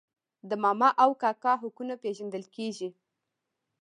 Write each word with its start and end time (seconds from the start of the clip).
د 0.49 0.51
ماما 0.63 0.89
او 1.03 1.09
کاکا 1.21 1.53
حقونه 1.63 1.93
پیژندل 2.03 2.43
کیږي. 2.55 2.89